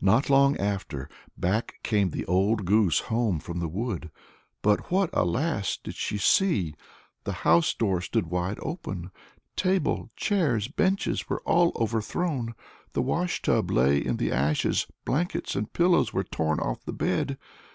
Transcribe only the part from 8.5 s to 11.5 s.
open; table, chairs, benches, were